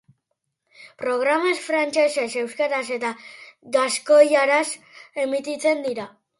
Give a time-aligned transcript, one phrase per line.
[1.01, 3.13] Programak frantsesez, euskaraz eta
[3.79, 4.67] gaskoiaraz
[5.29, 6.13] emititzen dira.